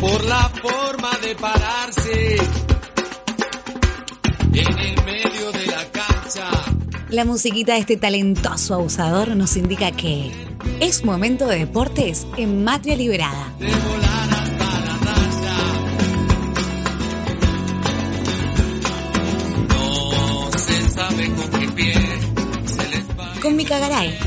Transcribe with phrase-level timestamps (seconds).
[0.00, 2.36] por la forma de pararse
[4.52, 6.50] en el medio de la cancha.
[7.10, 10.30] La musiquita de este talentoso abusador nos indica que
[10.80, 13.52] es momento de deportes en Matria Liberada.
[13.58, 15.56] De volar hasta la raya.
[19.68, 21.94] No se sabe con qué pie
[22.66, 23.34] se les va.
[23.42, 24.18] Con Mica Garay.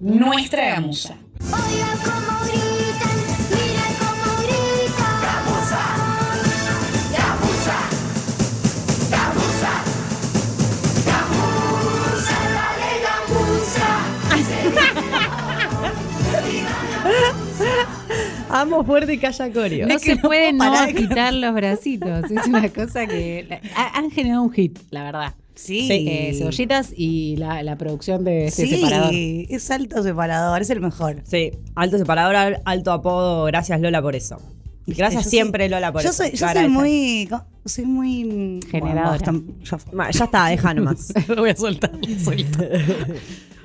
[0.00, 1.21] Nuestra gamusa.
[1.52, 3.16] Oiga cómo gritan,
[3.50, 5.16] mira cómo gritan.
[5.26, 5.82] Gamuza,
[7.16, 7.76] gamuza,
[9.10, 9.72] gamuza,
[11.06, 13.88] gamuza, dale gamuza.
[18.50, 19.86] Amo fuerte y calla coreo.
[19.88, 22.30] No se no puede puedo no parar quitar los bracitos.
[22.30, 23.60] Es una cosa que la-
[23.94, 25.34] han generado un hit, la verdad.
[25.54, 25.86] Sí.
[25.90, 29.10] Eh, cebollitas y la, la producción de este sí, separador.
[29.14, 31.22] es alto separador, es el mejor.
[31.24, 33.44] Sí, alto separador, al- alto apodo.
[33.44, 34.40] Gracias Lola por eso.
[34.86, 36.22] Gracias Yo siempre soy- Lola por yo eso.
[36.24, 37.28] Soy, yo soy muy.
[37.66, 38.60] Soy muy.
[38.70, 39.32] Generadora.
[39.92, 41.12] Bueno, ya está, deja nomás.
[41.28, 41.92] Lo voy a soltar.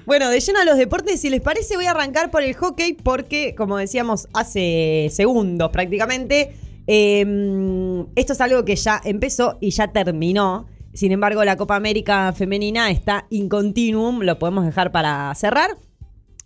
[0.05, 2.93] Bueno, de lleno a los deportes, si les parece, voy a arrancar por el hockey
[2.93, 6.53] porque, como decíamos hace segundos prácticamente,
[6.87, 10.65] eh, esto es algo que ya empezó y ya terminó.
[10.97, 15.77] Sin embargo, la Copa América femenina está in continuum, lo podemos dejar para cerrar.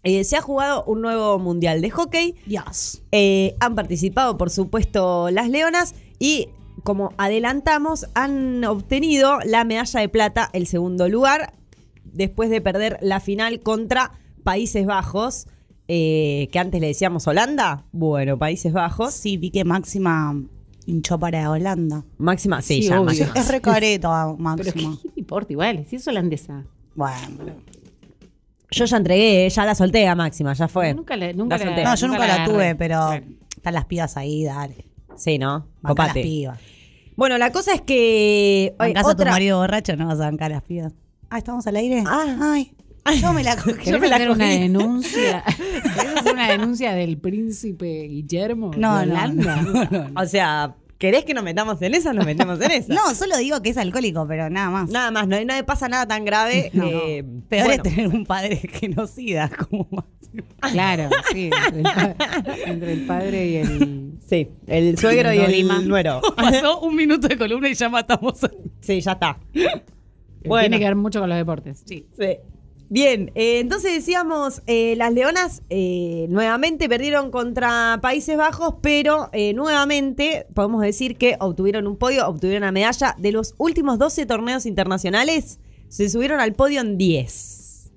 [0.04, 2.36] Eh, se ha jugado un nuevo mundial de hockey.
[2.46, 3.02] Dios.
[3.14, 6.50] Eh, han participado, por supuesto, las Leonas y,
[6.84, 11.54] como adelantamos, han obtenido la medalla de plata, el segundo lugar,
[12.04, 14.12] después de perder la final contra
[14.44, 15.48] Países Bajos,
[15.88, 17.86] eh, que antes le decíamos Holanda.
[17.94, 19.14] Bueno, Países Bajos.
[19.14, 20.36] Sí, vi que Máxima
[20.86, 22.04] hinchó para Holanda.
[22.18, 23.06] Máxima, sí, Sí, ya, obvio.
[23.06, 23.32] Máxima.
[23.36, 24.98] Es recareta, Pero Máxima.
[25.02, 25.86] ¿qué importa igual?
[25.90, 26.64] Si es holandesa.
[26.96, 27.56] Bueno, pero-
[28.72, 30.94] Yo ya entregué, ya la solté a Máxima, ya fue.
[30.94, 31.84] Nunca la, nunca La solté.
[31.84, 33.26] No, yo nunca la tuve, pero Claro.
[33.58, 34.86] están las pibas ahí, dale.
[35.18, 35.68] Sí, ¿no?
[35.82, 36.22] Banca las Copate.
[36.24, 36.60] pibas.
[37.18, 38.74] Bueno, la cosa es que.
[38.80, 40.94] oye, Bancás a tu otra- marido borracho, no vas a bancar las pibas.
[41.30, 42.04] Ah, ¿estamos al aire?
[42.08, 42.38] Ah.
[42.54, 42.74] Ay,
[43.22, 43.74] yo me la cogí.
[43.84, 44.60] ¿Querés me la hacer una cogí.
[44.60, 45.44] denuncia?
[45.58, 49.62] ¿Querés hacer una denuncia del príncipe Guillermo No, de Holanda?
[49.62, 50.22] no, no, no.
[50.22, 52.14] O sea, ¿querés que nos metamos en esa?
[52.14, 52.94] Nos metemos en esa.
[52.94, 54.90] No, solo digo que es alcohólico, pero nada más.
[54.90, 56.72] Nada más, no, no pasa nada tan grave.
[56.76, 59.88] Eh, Peor bueno, es tener un padre genocida como.
[60.72, 62.16] Claro, sí, entre el, pa-
[62.66, 64.14] entre el padre y el...
[64.26, 66.22] Sí, el suegro y el nuero.
[66.38, 68.40] Pasó un minuto de columna y ya matamos.
[68.80, 69.38] Sí, ya está.
[70.46, 70.62] Bueno.
[70.62, 71.84] Tiene que ver mucho con los deportes.
[71.86, 72.08] Sí.
[72.18, 72.38] Sí.
[72.92, 80.46] Bien, eh, entonces decíamos, eh, las Leonas eh, nuevamente perdieron contra Países Bajos, pero nuevamente
[80.54, 83.16] podemos decir que obtuvieron un podio, obtuvieron una medalla.
[83.18, 87.92] De los últimos 12 torneos internacionales, se subieron al podio en 10.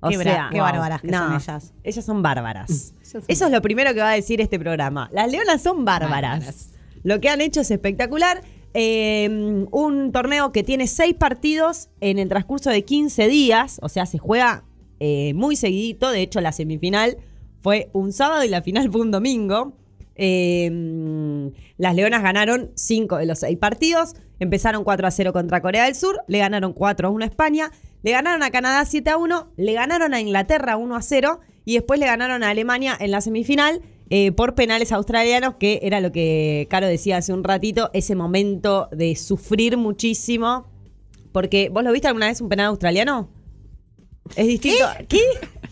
[0.00, 1.72] O Qué sea, qué bárbaras que son ellas.
[1.84, 2.92] Ellas son bárbaras.
[3.02, 5.08] Son Eso es lo primero que va a decir este programa.
[5.12, 6.40] Las Leonas son bárbaras.
[6.40, 6.70] Bárbaras.
[7.04, 8.42] Lo que han hecho es espectacular.
[8.74, 14.06] Eh, un torneo que tiene seis partidos en el transcurso de 15 días, o sea,
[14.06, 14.64] se juega
[15.00, 16.10] eh, muy seguidito.
[16.10, 17.18] De hecho, la semifinal
[17.62, 19.72] fue un sábado y la final fue un domingo.
[20.14, 24.14] Eh, las Leonas ganaron cinco de los seis partidos.
[24.38, 27.70] Empezaron 4 a 0 contra Corea del Sur, le ganaron 4 a 1 a España,
[28.02, 31.74] le ganaron a Canadá 7 a 1, le ganaron a Inglaterra 1 a 0 y
[31.74, 36.10] después le ganaron a Alemania en la semifinal eh, por penales australianos, que era lo
[36.10, 40.66] que Caro decía hace un ratito, ese momento de sufrir muchísimo.
[41.32, 43.30] Porque, ¿vos lo viste alguna vez un penal australiano?
[44.34, 44.84] Es distinto.
[45.08, 45.20] ¿Qué?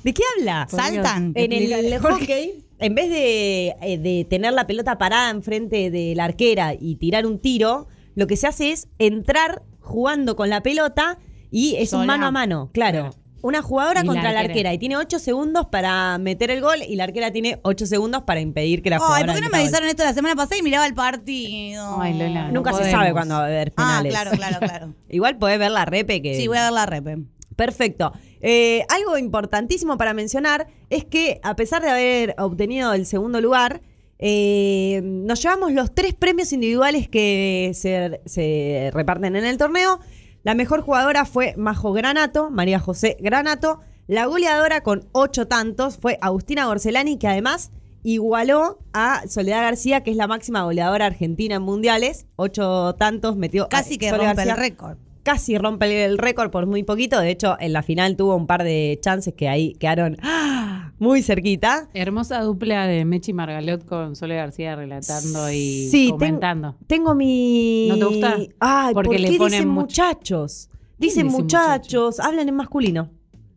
[0.05, 0.69] ¿De qué habla?
[0.71, 1.05] Por Dios.
[1.05, 1.33] Saltan.
[1.35, 6.25] En el hockey, en vez de, eh, de tener la pelota parada enfrente de la
[6.25, 11.19] arquera y tirar un tiro, lo que se hace es entrar jugando con la pelota
[11.51, 13.11] y es un mano a mano, claro.
[13.41, 14.51] Una jugadora Y contra la arquera.
[14.51, 18.23] arquera y tiene 8 segundos para meter el gol y la arquera tiene 8 segundos
[18.23, 20.57] para impedir que la Ay, jugadora ¿por qué no me avisaron esto la semana pasada
[20.59, 22.01] y miraba el partido?
[22.01, 23.01] Ay, Lola, no Nunca se podemos.
[23.01, 24.13] sabe cuándo va a haber Ah, penales.
[24.13, 24.95] claro, claro, claro.
[25.09, 27.19] Igual podés ver la repe que Sí, voy a dar la repe.
[27.55, 28.13] Perfecto.
[28.41, 33.81] Eh, algo importantísimo para mencionar es que a pesar de haber obtenido el segundo lugar,
[34.21, 40.01] eh, nos llevamos los tres premios individuales que se, se reparten en el torneo.
[40.49, 43.81] La mejor jugadora fue Majo Granato, María José Granato.
[44.07, 47.71] La goleadora con ocho tantos fue Agustina Gorcelani, que además
[48.03, 52.25] igualó a Soledad García, que es la máxima goleadora argentina en mundiales.
[52.37, 53.69] Ocho tantos metió.
[53.69, 54.97] Casi que Soledad rompe el récord.
[55.23, 57.21] casi rompe el récord por muy poquito.
[57.21, 60.58] De hecho, en la final tuvo un par de chances que ahí quedaron ¡ah!
[60.99, 61.89] Muy cerquita.
[61.95, 66.77] Hermosa dupla de Mechi Margalot con Sole García relatando y Sí, comentando.
[66.87, 67.87] Tengo mi.
[67.89, 68.37] ¿No te gusta?
[68.61, 70.71] Ay, Porque ¿por le qué ponen dicen muchachos?
[70.99, 73.11] Dicen dice muchachos, hablan en masculino.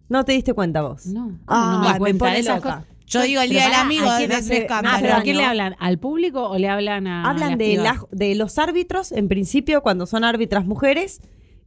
[0.10, 1.06] No te diste cuenta vos.
[1.08, 2.70] No, Ah, no me me cuenta pone de esas loca.
[2.78, 2.88] cosas.
[3.08, 5.44] Yo digo el día del amigo, ¿a quién no hace- Ah, pero ¿a quién le
[5.44, 5.76] hablan?
[5.80, 10.24] ¿Al público o le hablan a Hablan de, la- los árbitros, en principio, cuando son
[10.24, 11.20] árbitras mujeres,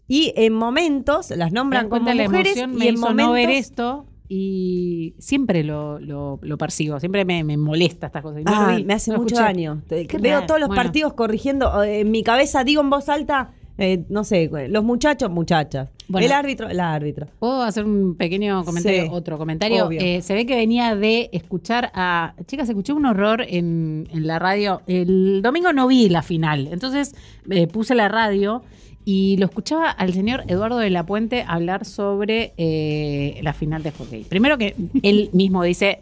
[0.08, 3.32] y en momentos las nombran como la mujeres emoción y me en hizo momentos no
[3.32, 8.42] ver esto y siempre lo, lo, lo persigo, siempre me, me molesta estas cosas.
[8.44, 9.44] No Ah, vi, me hace no mucho escuché.
[9.52, 9.82] daño.
[10.20, 10.46] Veo raro.
[10.46, 10.82] todos los Bueno.
[10.82, 11.82] partidos corrigiendo.
[11.82, 15.88] En mi cabeza digo en voz alta, eh, no sé, los muchachos, muchachas.
[16.06, 16.26] Bueno.
[16.26, 17.26] el árbitro, el árbitro.
[17.38, 19.04] ¿Puedo hacer un pequeño comentario?
[19.04, 19.88] Sí, Otro comentario.
[19.90, 22.34] Eh, se ve que venía de escuchar a.
[22.46, 24.82] Chicas, escuché un horror en, en la radio.
[24.86, 26.68] El domingo no vi la final.
[26.70, 27.14] Entonces
[27.50, 28.62] eh, puse la radio
[29.04, 33.90] y lo escuchaba al señor Eduardo de la Puente hablar sobre eh, la final de
[33.92, 34.24] hockey.
[34.24, 36.00] Primero que él mismo dice.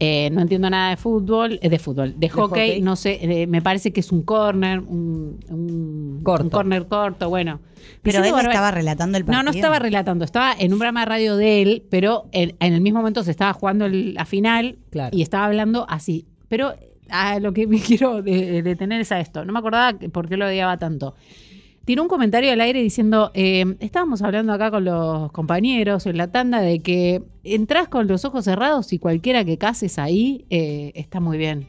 [0.00, 2.82] eh, no entiendo nada de fútbol, eh, de fútbol, de hockey, hockey.
[2.82, 6.44] no sé, eh, me parece que es un corner, un, un, Corto.
[6.44, 7.60] un corner corto, bueno.
[8.02, 9.42] Pero él estaba relatando el partido.
[9.44, 12.72] no, no estaba relatando, estaba en un programa de radio de él, pero en, en
[12.74, 15.16] el mismo momento se estaba jugando el- la final Claro.
[15.16, 16.26] y estaba hablando así.
[16.48, 16.74] Pero
[17.08, 19.44] a lo que me quiero de- detener es a esto.
[19.44, 21.14] No me acordaba por qué lo odiaba tanto.
[21.84, 26.28] Tiró un comentario al aire diciendo, eh, estábamos hablando acá con los compañeros en la
[26.28, 31.20] tanda de que entras con los ojos cerrados y cualquiera que cases ahí eh, está
[31.20, 31.66] muy bien.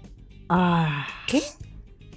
[0.48, 1.42] Ah, ¿Qué?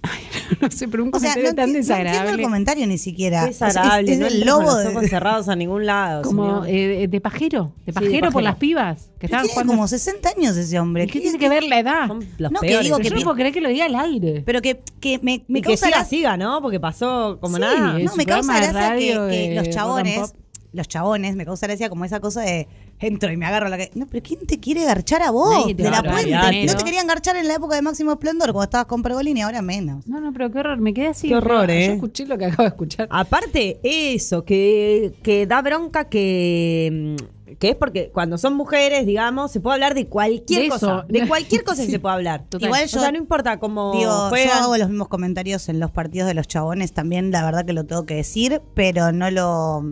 [0.60, 2.42] no sé, pero un O sea, comentario no, tan enti- no entiendo el desagradable.
[2.42, 3.44] comentario ni siquiera.
[3.44, 4.12] qué Es- desagradable.
[4.12, 4.88] Es, es no el lobo los de.
[4.88, 6.22] ojos cerrados a ningún lado.
[6.22, 8.40] como eh, de pajero, de de pajero por pajero.
[8.42, 9.72] las pibas que estaban Tiene jugando.
[9.74, 11.06] como 60 años ese hombre.
[11.06, 12.06] ¿Qué tiene que ver la edad?
[12.06, 12.84] Son los No, que peores.
[12.84, 14.42] digo Pero que yo no puedo creer que lo diga al aire.
[14.46, 16.60] Pero que, que me, me Y que causa siga, gracia- siga, ¿no?
[16.62, 17.98] Porque pasó como Sí, nada.
[17.98, 20.30] No, me causa gracia que, que los chabones, pop.
[20.72, 22.68] Los chabones, me causa gracia como esa cosa de
[22.98, 23.90] entro y me agarro la que.
[23.94, 25.50] No, pero ¿quién te quiere garchar a vos?
[25.60, 26.30] Nadie te de va a la puente.
[26.30, 26.64] garchar.
[26.66, 29.62] No te querían garchar en la época de máximo esplendor cuando estabas con Pergolini, ahora
[29.62, 30.06] menos.
[30.06, 31.28] No, no, pero qué horror, me quedé así.
[31.28, 31.86] Qué horror, pero ¿eh?
[31.86, 33.08] Yo escuché lo que acabo de escuchar.
[33.10, 39.50] Aparte, eso, que, que da bronca que, mm, que es porque cuando son mujeres, digamos,
[39.50, 40.78] se puede hablar de cualquier De eso.
[40.78, 41.06] cosa.
[41.08, 42.44] De cualquier cosa se puede hablar.
[42.48, 42.66] Total.
[42.68, 44.58] Igual O yo sea, no importa cómo Digo, yo juegan.
[44.64, 47.84] hago los mismos comentarios en los partidos de los chabones también, la verdad que lo
[47.86, 49.82] tengo que decir, pero no lo.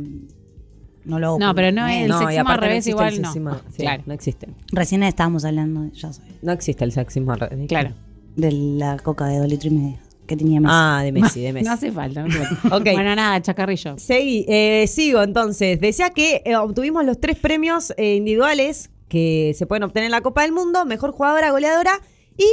[1.06, 1.38] No lo.
[1.38, 3.28] No, pero no eh, el no, y sexismo aparte al revés existe igual el no.
[3.32, 4.02] sexismo- sí, Claro.
[4.06, 4.48] No existe.
[4.72, 7.68] Recién estábamos hablando, de- ya soy, No existe el sexismo al revés.
[7.68, 7.90] Claro.
[8.36, 10.74] de la coca de dos litros y medio que tenía Messi.
[10.76, 11.64] Ah, de Messi, de Messi.
[11.66, 12.22] No hace falta.
[12.22, 12.76] No hace falta.
[12.76, 12.84] Ok.
[12.92, 13.94] Bueno, nada, chacarrillo.
[13.96, 15.80] Segui- eh, sigo entonces.
[15.80, 20.20] Decía que eh, obtuvimos los tres premios eh, individuales que se pueden obtener en la
[20.22, 21.92] Copa del Mundo: mejor jugadora goleadora
[22.36, 22.44] y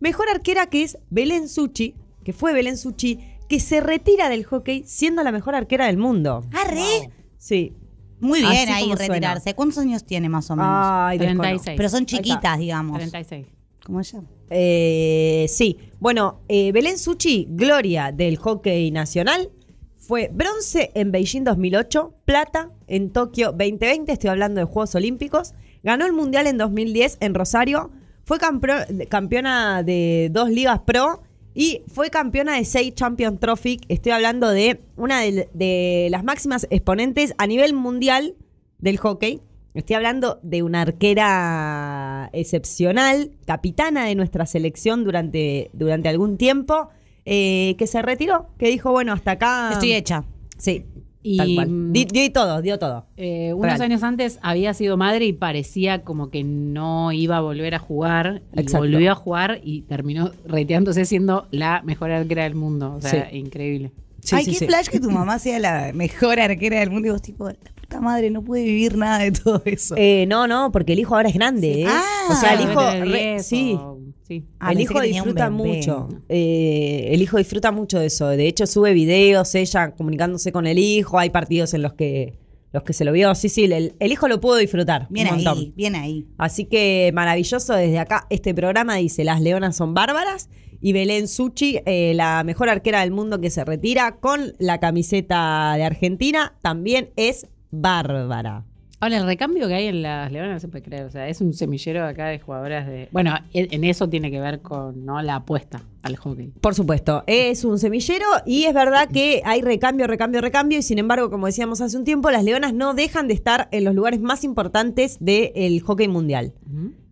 [0.00, 3.18] mejor arquera, que es Belén Suchi, que fue Belén Suchi,
[3.48, 6.44] que se retira del hockey siendo la mejor arquera del mundo.
[6.52, 7.10] ¡Arre!
[7.36, 7.72] Sí.
[8.20, 9.14] Muy bien Así ahí como suena.
[9.14, 9.54] retirarse.
[9.54, 10.70] ¿Cuántos años tiene más o menos?
[10.72, 11.52] Ay, 36.
[11.52, 11.76] desconozco.
[11.76, 12.16] pero son Ahí está.
[12.16, 12.98] chiquitas, digamos.
[12.98, 13.46] 36.
[13.84, 14.28] ¿Cómo se llama?
[14.50, 19.50] Eh, sí, bueno, eh, Belén Suchi, gloria del hockey nacional,
[19.96, 26.06] fue bronce en Beijing 2008, plata en Tokio 2020, estoy hablando de Juegos Olímpicos, ganó
[26.06, 27.90] el Mundial en 2010 en Rosario,
[28.24, 31.22] fue campro- campeona de dos ligas pro
[31.58, 36.68] y fue campeona de seis Champions Trophy, estoy hablando de una de, de las máximas
[36.70, 38.36] exponentes a nivel mundial
[38.78, 39.40] del hockey.
[39.74, 46.90] Estoy hablando de una arquera excepcional, capitana de nuestra selección durante, durante algún tiempo,
[47.24, 49.70] eh, que se retiró, que dijo, bueno, hasta acá...
[49.72, 50.22] Estoy hecha.
[50.58, 50.86] Sí,
[51.22, 53.06] Y, mm, Di- dio todo, dio todo.
[53.16, 53.82] Eh, unos Real.
[53.82, 58.42] años antes había sido madre y parecía como que no iba a volver a jugar.
[58.54, 58.86] Y Exacto.
[58.86, 62.94] volvió a jugar y terminó reteándose siendo la mejor arquera del mundo.
[62.96, 63.36] O sea, Sí.
[63.38, 63.90] increíble.
[64.22, 64.66] Sí, Ay, sí, qué sí.
[64.66, 68.00] flash que tu mamá sea la mejor arquera del mundo y vos tipo, la puta
[68.00, 69.94] madre, no puede vivir nada de todo eso.
[69.96, 71.86] Eh, no, no, porque el hijo ahora es grande, ¿eh?
[71.88, 72.28] Ah.
[72.30, 72.80] o sea, el Debe hijo...
[72.84, 73.97] tener re- 10 sí, o-
[74.28, 74.44] sí.
[74.60, 76.08] Ah, el hijo disfruta mucho.
[76.28, 78.28] Eh, el hijo disfruta mucho de eso.
[78.28, 81.18] De hecho, sube videos, ella comunicándose con el hijo.
[81.18, 82.38] Hay partidos en los que
[82.72, 83.34] los que se lo vio.
[83.34, 85.06] Sí, sí, el, el hijo lo pudo disfrutar.
[85.10, 85.72] Bien un ahí, montón.
[85.74, 86.26] bien ahí.
[86.36, 88.26] Así que maravilloso desde acá.
[88.30, 90.48] Este programa dice: Las leonas son bárbaras.
[90.80, 95.74] Y Belén Suchi, eh, la mejor arquera del mundo que se retira con la camiseta
[95.76, 98.64] de Argentina, también es bárbara.
[99.00, 101.04] Ahora, el recambio que hay en las Leonas no se puede creer.
[101.04, 103.08] O sea, es un semillero acá de jugadoras de.
[103.12, 105.22] Bueno, en, eso tiene que ver con ¿no?
[105.22, 106.52] la apuesta al hockey.
[106.60, 110.98] Por supuesto, es un semillero y es verdad que hay recambio, recambio, recambio y sin
[110.98, 114.20] embargo, como decíamos hace un tiempo, las leonas no dejan de estar en los lugares
[114.20, 116.54] más importantes del hockey mundial.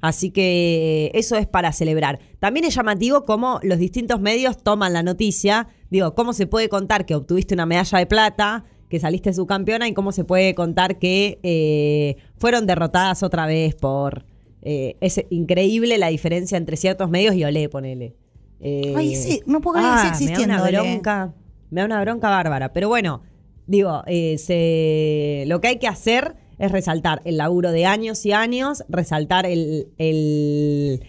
[0.00, 2.20] Así que eso es para celebrar.
[2.38, 5.68] También es llamativo cómo los distintos medios toman la noticia.
[5.90, 9.94] Digo, cómo se puede contar que obtuviste una medalla de plata, que saliste subcampeona y
[9.94, 14.24] cómo se puede contar que eh, fueron derrotadas otra vez por...
[14.62, 18.14] eh, es increíble la diferencia entre ciertos medios y Olé, ponele.
[18.60, 21.34] Eh, Ay, sí, no puedo creer que siga me da existiendo, una bronca,
[21.70, 22.72] me da una bronca bárbara.
[22.72, 23.22] Pero bueno,
[23.66, 24.02] digo,
[24.38, 29.44] se- lo que hay que hacer es resaltar el laburo de años y años, resaltar
[29.46, 31.02] el, el-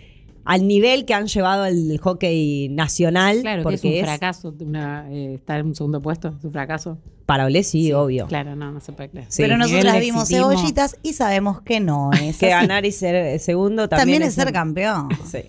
[0.48, 3.42] al nivel que han llevado el hockey nacional.
[3.42, 6.52] Claro, que porque es un fracaso una, eh, estar en un segundo puesto, es un
[6.54, 6.98] fracaso.
[7.26, 8.28] Para Olé sí, obvio.
[8.28, 9.28] Claro, no, no se puede creer.
[9.30, 9.42] Sí.
[9.44, 12.38] Pero nosotras vimos cebollitas y sabemos que no es.
[12.38, 12.62] Que así.
[12.68, 15.10] ganar y ser eh, segundo también, También es ser campeón.
[15.32, 15.40] Sí.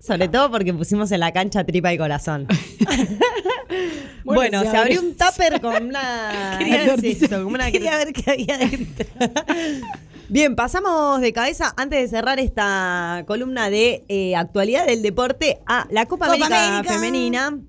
[0.00, 2.46] Sobre todo porque pusimos en la cancha tripa y corazón.
[4.24, 6.56] Bueno, Bueno, se se, abrió- un tupper con una.
[6.58, 7.42] Quería, ¿qué es eso?
[7.42, 9.06] Como una quería ver qué había dentro.
[10.34, 15.86] Bien, pasamos de cabeza antes de cerrar esta columna de eh, actualidad del deporte a
[15.92, 16.94] la Copa, Copa América, América.
[16.94, 17.60] femenina.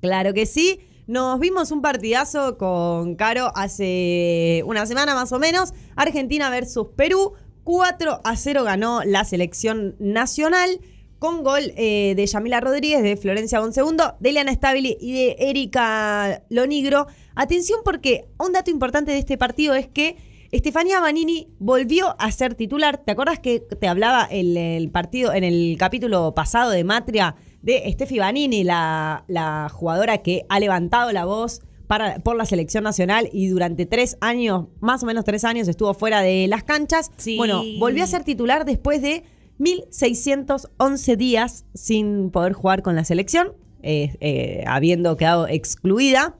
[0.00, 0.78] Claro que sí.
[1.08, 5.74] Nos vimos un partidazo con Caro hace una semana más o menos.
[5.96, 7.32] Argentina versus Perú.
[7.64, 10.78] 4 a 0 ganó la selección nacional
[11.18, 16.44] con gol eh, de Yamila Rodríguez, de Florencia Bonsegundo, de Eliana Stabili y de Erika
[16.50, 17.08] Lonigro.
[17.34, 20.16] Atención porque un dato importante de este partido es que
[20.56, 22.96] Estefanía Banini volvió a ser titular.
[23.04, 27.84] ¿Te acuerdas que te hablaba el, el partido en el capítulo pasado de Matria de
[27.92, 33.28] Steffi Banini, la, la jugadora que ha levantado la voz para, por la selección nacional
[33.34, 37.12] y durante tres años, más o menos tres años, estuvo fuera de las canchas?
[37.18, 37.36] Sí.
[37.36, 39.24] Bueno, volvió a ser titular después de
[39.58, 46.38] 1.611 días sin poder jugar con la selección, eh, eh, habiendo quedado excluida,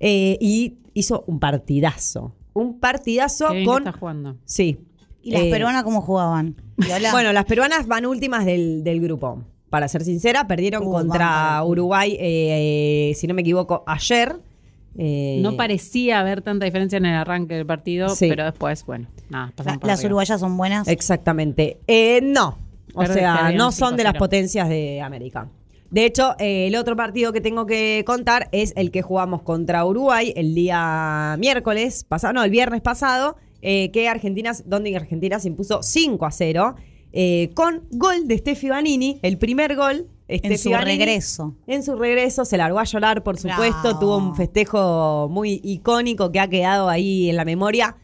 [0.00, 2.34] eh, y hizo un partidazo.
[2.54, 3.82] Un partidazo Qué bien con...
[3.84, 4.36] que está jugando.
[4.44, 4.78] Sí.
[5.22, 6.56] ¿Y las Eh, peruanas cómo jugaban?
[7.12, 9.42] Bueno, las peruanas van últimas del, del grupo.
[9.70, 11.28] Para ser sincera, perdieron Uh, contra
[11.60, 11.66] van.
[11.66, 14.36] Uruguay, eh, si no me equivoco, ayer.
[14.98, 18.26] Eh, No parecía haber tanta diferencia en el arranque del partido, Sí.
[18.28, 20.06] pero después, bueno, nada, La- las arriba.
[20.08, 20.86] uruguayas son buenas.
[20.88, 21.78] Exactamente.
[21.86, 22.58] Eh, no.
[22.94, 24.18] O sea, no son de las 5-0.
[24.18, 25.48] potencias de América.
[25.92, 29.84] De hecho, eh, el otro partido que tengo que contar es el que jugamos contra
[29.84, 35.48] Uruguay el día miércoles pasado, no, el viernes pasado, eh, que Argentina, donde Argentina se
[35.48, 36.76] impuso 5 a 0,
[37.12, 40.08] eh, con gol de Steffi Banini, el primer gol.
[40.28, 41.54] en su regreso.
[41.66, 43.82] En su regreso se largó a llorar, por supuesto.
[43.82, 43.98] Bravo.
[43.98, 47.96] Tuvo un festejo muy icónico que ha quedado ahí en la memoria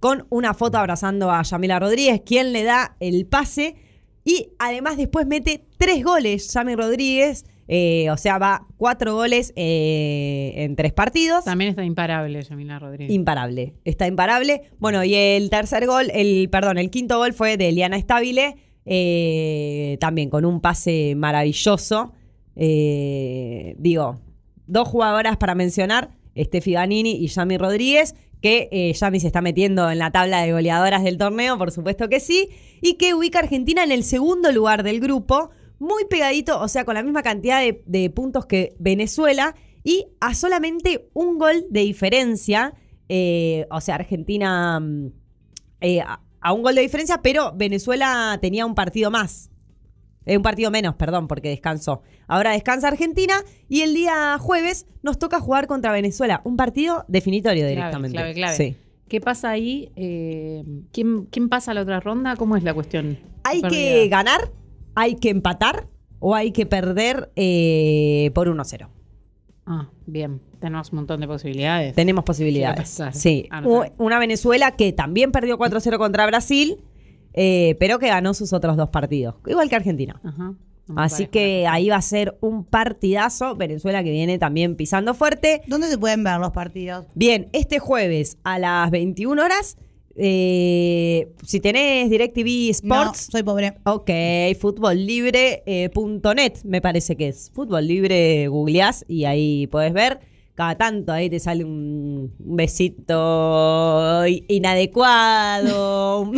[0.00, 3.76] con una foto abrazando a Yamila Rodríguez, quien le da el pase.
[4.24, 7.44] Y además después mete tres goles, Yami Rodríguez.
[7.68, 11.44] eh, o sea, va cuatro goles eh, en tres partidos.
[11.44, 13.12] También está imparable Yamila Rodríguez.
[13.12, 13.74] Imparable.
[13.84, 14.62] Está imparable.
[14.78, 19.96] Bueno, y el tercer gol, el, perdón, el quinto gol fue de Eliana Stabile, eh,
[20.00, 22.12] también con un pase maravilloso.
[22.54, 24.20] Digo,
[24.66, 29.98] dos jugadoras para mencionar, Steffi Ganini y Yami Rodríguez, que Yami se está metiendo en
[29.98, 32.48] la tabla de goleadoras del torneo, por supuesto que sí,
[32.80, 36.84] y que ubica a Argentina en el segundo lugar del grupo, muy pegadito, o sea,
[36.84, 39.54] con la misma cantidad de, de puntos que Venezuela,
[39.84, 42.74] y a solamente un gol de diferencia,
[43.08, 45.12] eh, o sea, Argentina mm,
[45.80, 49.50] eh, a, a un gol de diferencia, pero Venezuela tenía un partido más.
[50.24, 52.02] Eh, un partido menos, perdón, porque descansó.
[52.26, 53.34] Ahora descansa Argentina
[53.68, 56.40] y el día jueves nos toca jugar contra Venezuela.
[56.42, 58.16] Un partido definitorio Clave, directamente.
[58.16, 58.56] clave, clave.
[58.56, 58.76] Sí.
[59.08, 59.92] ¿Qué pasa ahí?
[60.90, 62.34] ¿quién, quién pasa a la otra ronda?
[62.34, 63.20] ¿Cómo es la cuestión?
[63.44, 64.50] Hay que ganar,
[64.96, 65.86] hay que empatar
[66.18, 68.88] o hay que perder eh, por 1-0.
[69.66, 70.40] Ah, bien.
[70.60, 71.94] Tenemos un montón de posibilidades.
[71.94, 73.00] Tenemos ¿Qué posibilidades.
[73.12, 73.48] Sí.
[73.98, 76.82] Una Venezuela que también perdió 4-0 contra Brasil,
[77.34, 79.36] eh, pero que ganó sus otros dos partidos.
[79.46, 80.20] Igual que Argentina.
[80.24, 80.54] Ajá.
[80.88, 81.30] No Así parece.
[81.30, 83.56] que ahí va a ser un partidazo.
[83.56, 85.62] Venezuela que viene también pisando fuerte.
[85.66, 87.06] ¿Dónde se pueden ver los partidos?
[87.14, 89.78] Bien, este jueves a las 21 horas,
[90.18, 93.74] eh, si tenés DirecTV Sports, No, soy pobre.
[93.84, 94.10] ok,
[94.60, 97.50] futbollibre.net me parece que es.
[97.54, 100.20] Fútbol Libre, googleás y ahí podés ver.
[100.54, 104.24] Cada tanto ahí te sale un, un besito
[105.06, 106.32] inadecuado.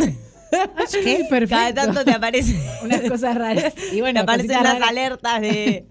[0.91, 1.25] ¿Qué?
[1.29, 1.55] Perfecto.
[1.55, 3.73] Cada tanto te aparece Unas cosas raras.
[3.93, 4.81] Y bueno, te aparecen raras.
[4.89, 5.85] alertas de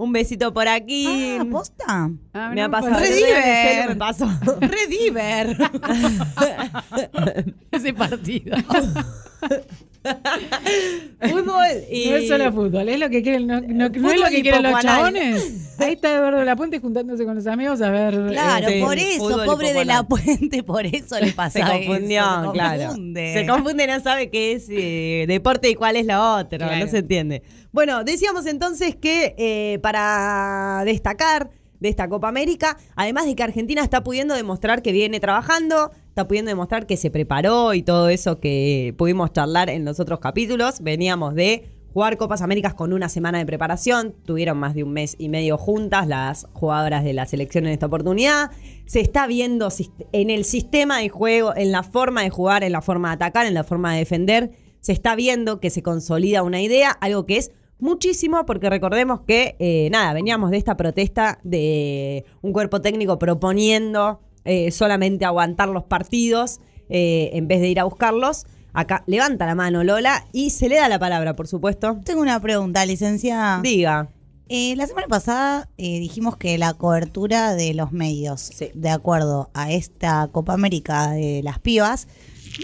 [0.00, 1.36] un besito por aquí.
[1.38, 2.10] Ah, ¿posta?
[2.32, 2.98] Ah, me ha pasado.
[2.98, 3.88] Rediver.
[3.88, 4.28] me pasó.
[4.60, 5.56] Rediver.
[7.70, 8.56] ese partido.
[11.20, 12.08] Fútbol y.
[12.10, 14.38] No es solo fútbol, es lo que quieren, no, no- no es Fútbol lo que
[14.38, 15.76] y quieren los chabones.
[15.78, 18.14] Ahí está Eduardo de la Puente juntándose con los amigos a ver.
[18.30, 22.44] Claro, Sí, por eso, pobre de la puente, por eso le pasa Se confundió, eso,
[22.46, 22.86] se claro.
[22.86, 23.34] confunde.
[23.34, 26.84] Se confunde, no sabe qué es eh, deporte y cuál es lo otro, Claro.
[26.84, 27.42] no se entiende.
[27.72, 33.82] Bueno, decíamos entonces que eh, para destacar de esta Copa América, además de que Argentina
[33.82, 38.40] está pudiendo demostrar que viene trabajando, está pudiendo demostrar que se preparó y todo eso
[38.40, 43.38] que pudimos charlar en los otros capítulos, veníamos de jugar Copas Américas con una semana
[43.38, 44.14] de preparación.
[44.24, 47.86] Tuvieron más de un mes y medio juntas las jugadoras de la selección en esta
[47.86, 48.50] oportunidad.
[48.86, 49.68] Se está viendo
[50.12, 53.46] en el sistema de juego, en la forma de jugar, en la forma de atacar,
[53.46, 54.50] en la forma de defender.
[54.80, 59.56] Se está viendo que se consolida una idea, algo que es muchísimo, porque recordemos que,
[59.58, 65.84] eh, nada, veníamos de esta protesta de un cuerpo técnico proponiendo eh, solamente aguantar los
[65.84, 68.46] partidos eh, en vez de ir a buscarlos.
[68.72, 71.98] Acá levanta la mano Lola y se le da la palabra, por supuesto.
[72.04, 73.60] Tengo una pregunta, licenciada.
[73.62, 74.08] Diga.
[74.48, 78.70] Eh, la semana pasada eh, dijimos que la cobertura de los medios, Sí.
[78.74, 82.08] de acuerdo a esta Copa América de las pibas,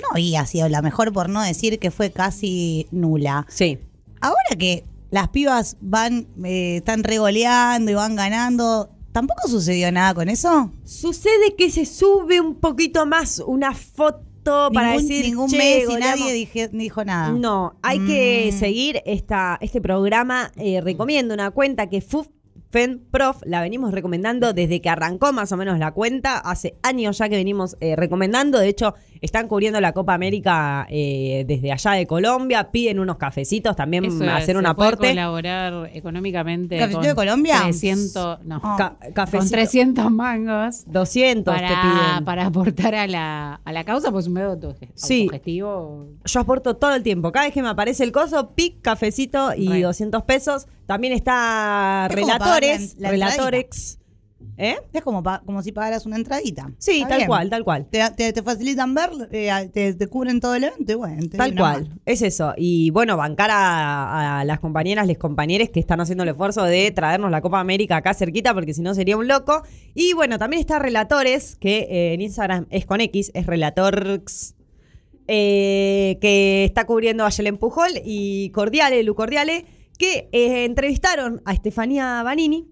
[0.03, 3.47] no había sido la mejor, por no decir que fue casi nula.
[3.49, 3.79] Sí.
[4.21, 10.29] Ahora que las pibas van, eh, están regoleando y van ganando, ¿tampoco sucedió nada con
[10.29, 10.71] eso?
[10.85, 15.83] Sucede que se sube un poquito más una foto para ningún, decir ningún "Che, mes
[15.85, 16.21] y goleamos".
[16.21, 17.33] nadie dije- dijo nada.
[17.33, 18.59] No, hay que Mm.
[18.59, 20.53] seguir esta, este programa.
[20.57, 25.79] Eh, recomiendo una cuenta que FUFenProf la venimos recomendando desde que arrancó más o menos
[25.79, 26.37] la cuenta.
[26.39, 28.59] Hace años ya que venimos eh, recomendando.
[28.59, 28.95] De hecho,
[29.27, 32.71] están cubriendo la Copa América eh, desde allá de Colombia.
[32.71, 35.09] Piden unos cafecitos también Eso es, hacer un se puede aporte.
[35.11, 36.77] colaborar económicamente.
[36.79, 37.61] ¿Cafecito con de Colombia?
[37.63, 38.61] 300, no.
[38.65, 38.75] Ah.
[38.79, 39.51] Ca- Con cafecito.
[39.53, 40.85] 300 mangos.
[40.87, 42.25] 200 te Para, piden.
[42.25, 44.59] para aportar a la, a la causa, pues un medio
[44.95, 45.23] Sí.
[45.23, 46.09] autogestivo.
[46.25, 47.33] Yo aporto todo el tiempo.
[47.33, 49.83] Cada vez que me aparece el coso, pic, cafecito y Re.
[49.83, 50.67] 200 pesos.
[50.87, 52.95] También está Relatores.
[52.99, 53.99] la- la Relatores.
[54.59, 54.77] ¿Eh?
[54.93, 56.71] Es como, pa- como si pagaras una entradita.
[56.79, 57.29] Sí, Está tal bien.
[57.29, 57.87] cual, tal cual.
[57.91, 61.29] Te, te- te facilitan ver, eh, te, te cubren todo el evento y bueno.
[61.31, 62.55] te Tal cual, es eso.
[62.57, 66.91] Y bueno, bancar a, a las compañeras, les compañeros que están haciendo el esfuerzo de
[66.91, 69.63] traernos la Copa América acá cerquita, porque si no sería un loco.
[69.95, 74.55] Y bueno, también está Relatores, que eh, en Instagram es con X, es Relatorx,
[75.29, 79.67] eh, que está cubriendo a Yelen Pujol y Cordiale, Lu Cordiale,
[79.99, 82.69] que entrevistaron a Estefanía Banini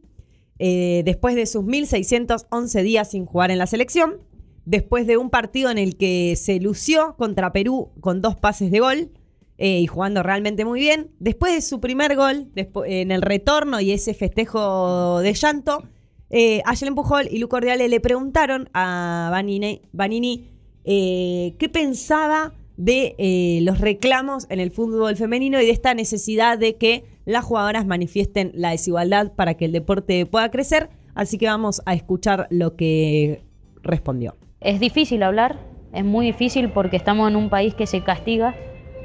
[0.59, 4.21] eh, después de sus 1.611 días sin jugar en la selección,
[4.65, 8.81] después de un partido en el que se lució contra Perú con dos pases de
[8.81, 9.11] gol
[9.59, 12.51] eh, y jugando realmente muy bien, después de su primer gol
[12.87, 15.85] en el retorno y ese festejo de llanto,
[16.31, 16.63] eh,
[16.95, 20.51] Pujol y Lu Cordiale le preguntaron a Vanini,
[20.85, 26.75] eh, qué pensaba de los reclamos en el fútbol femenino y de esta necesidad de
[26.77, 30.91] que las jugadoras manifiesten la desigualdad para que el deporte pueda crecer.
[31.15, 33.43] Así que vamos a escuchar lo que
[33.83, 34.35] respondió.
[34.61, 35.59] Es difícil hablar,
[35.93, 38.55] es muy difícil porque estamos en un país que se castiga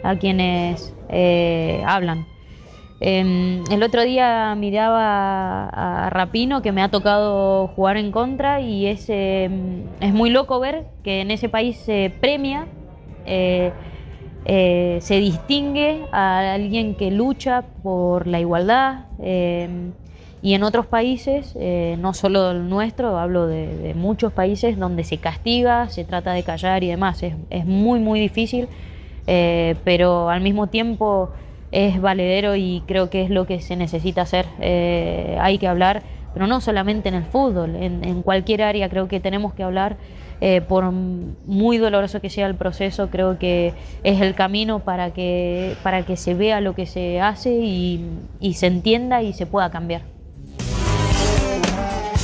[0.04, 2.26] a quienes eh, hablan.
[3.02, 8.88] Eh, el otro día miraba a, Rapino que me ha tocado jugar en contra y
[8.88, 9.50] es, eh,
[10.02, 12.68] es muy loco ver que en ese país se premia,
[14.46, 19.06] eh, se distingue a alguien que lucha por la igualdad.
[19.22, 19.92] eh,
[20.42, 25.18] y en otros países, eh, no solo el nuestro, hablo de, muchos países donde se
[25.18, 27.22] castiga, se trata de callar y demás.
[27.24, 28.70] Es, es muy, muy difícil,
[29.26, 31.30] pero al mismo tiempo
[31.74, 34.46] es valedero y creo que es lo que se necesita hacer.
[35.42, 39.54] Hay que hablar, pero no solamente en el fútbol, en, cualquier área creo que tenemos
[39.54, 39.98] que hablar.
[40.42, 45.76] eh, por muy doloroso que sea el proceso, creo que es el camino para que,
[45.84, 48.06] para que se vea lo que se hace y,
[48.54, 50.04] se entienda y se pueda cambiar.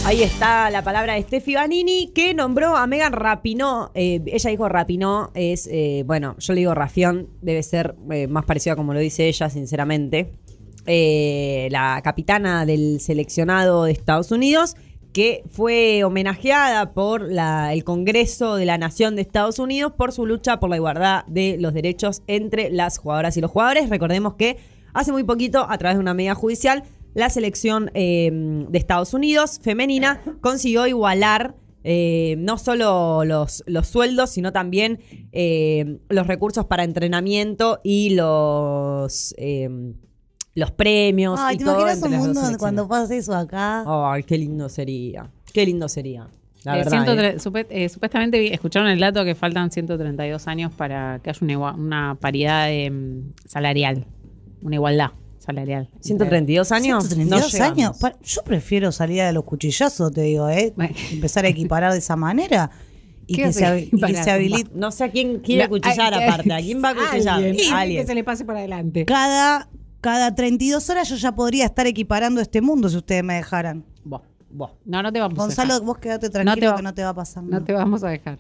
[0.06, 3.90] Ahí está la palabra de Steffi Vanini, que nombró a Megan Rapinó.
[3.96, 8.46] Eh, ella dijo Rapinó, es, eh, bueno, yo le digo Rafión, debe ser eh, más
[8.46, 10.36] parecida como lo dice ella, sinceramente.
[10.88, 14.76] Eh, la capitana del seleccionado de Estados Unidos,
[15.14, 20.60] que fue homenajeada por el Congreso de la Nación de Estados Unidos por su lucha
[20.60, 23.90] por la igualdad de los derechos entre las jugadoras y los jugadores.
[23.90, 24.58] Recordemos que
[24.94, 28.30] hace muy poquito, a través de una medida judicial, la selección eh,
[28.70, 31.56] de Estados Unidos femenina consiguió igualar
[31.88, 35.00] eh, no solo los, los sueldos, sino también
[35.32, 39.70] eh, los recursos para entrenamiento y los, eh,
[40.56, 41.40] los premios.
[41.42, 42.58] Ay, y ¿te todo imaginas entre un las dos mundo donde selecciones.
[42.60, 43.84] cuando pase eso acá?
[44.12, 45.30] Ay, qué lindo sería.
[45.54, 46.28] Qué lindo sería.
[46.64, 46.92] La Eh, verdad.
[46.92, 47.40] 103 ¿eh?
[47.40, 51.54] supe- eh, supuestamente vi- escucharon el dato que faltan 132 años para que haya una,
[51.54, 54.06] igua- una paridad de, mm, salarial,
[54.64, 55.90] una igualdad salarial.
[56.00, 57.04] 132 años.
[57.04, 57.78] 132 no llegamos.
[57.78, 57.98] años.
[58.00, 60.74] Pa- Yo prefiero salir a los cuchillazos, te digo, ¿eh?
[60.76, 60.96] Bueno.
[61.12, 62.72] Empezar a equiparar de esa manera
[63.28, 64.24] y ¿Qué que, vas se, y que equiparar?
[64.24, 64.72] se habilite.
[64.74, 66.52] No sé a quién quiere La- cuchillar aparte.
[66.52, 67.36] ¿A quién va a cuchillar?
[67.44, 68.02] Alguien, Alguien.
[68.02, 69.06] Que se le pase para adelante.
[69.06, 69.70] Cada,
[70.06, 73.84] cada 32 horas yo ya podría estar equiparando este mundo si ustedes me dejaran.
[74.04, 74.22] Vos.
[74.52, 74.72] Vos.
[74.86, 75.86] No, no te vamos a Gonzalo, dejar.
[75.86, 77.66] vos quedate No tranquilo va- que no te va a pasar No nada.
[77.66, 78.40] te vamos a dejar.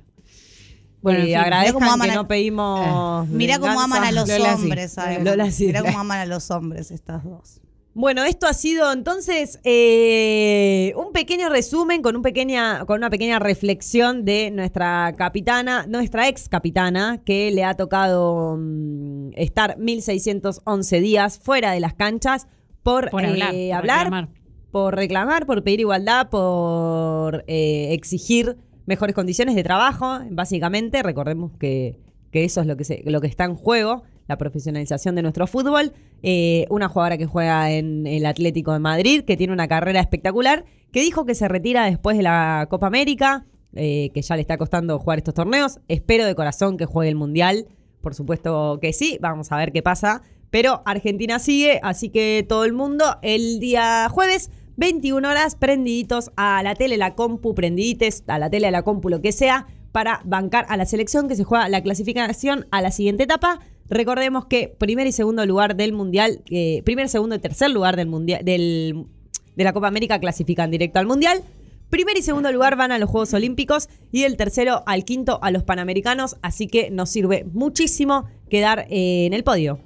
[1.01, 3.27] Bueno, Eh, cómo aman que a- no pedimos.
[3.29, 4.61] Mirá cómo aman a los Lola sí.
[4.63, 4.95] hombres.
[5.23, 5.65] Lola sí.
[5.67, 7.61] Mirá cómo aman a los hombres estas dos.
[7.97, 13.39] Bueno, esto ha sido entonces eh, un pequeño resumen con, un pequeña, con una pequeña
[13.39, 21.39] reflexión de nuestra capitana, nuestra ex capitana, que le ha tocado mm, estar 1611 días
[21.39, 22.47] fuera de las canchas
[22.83, 24.29] por, Por hablar, eh, por hablar, reclamar.
[24.71, 31.01] por reclamar, por pedir igualdad, por eh, exigir mejores condiciones de trabajo, básicamente.
[31.01, 31.97] Recordemos que,
[32.29, 35.47] que eso es lo que, se, lo que está en juego, la profesionalización de nuestro
[35.47, 35.93] fútbol.
[36.23, 40.65] Eh, una jugadora que juega en el Atlético de Madrid, que tiene una carrera espectacular,
[40.91, 44.57] que dijo que se retira después de la Copa América, eh, que ya le está
[44.57, 45.79] costando jugar estos torneos.
[45.87, 47.67] Espero de corazón que juegue el Mundial.
[48.01, 50.21] Por supuesto que sí, vamos a ver qué pasa.
[50.49, 56.63] Pero Argentina sigue, así que todo el mundo el día jueves, 21 horas, prendiditos a
[56.63, 60.21] la tele, la compu, prendidites, a la tele, a la compu, lo que sea, para
[60.23, 63.59] bancar a la selección que se juega la clasificación a la siguiente etapa.
[63.89, 68.07] Recordemos que primer y segundo lugar del Mundial, eh, primer, segundo y tercer lugar del
[68.07, 69.05] mundial, del,
[69.55, 71.43] de la Copa América clasifican directo al Mundial.
[71.89, 75.51] Primer y segundo lugar van a los Juegos Olímpicos y el tercero al quinto a
[75.51, 79.79] los Panamericanos, así que nos sirve muchísimo quedar eh, en el podio.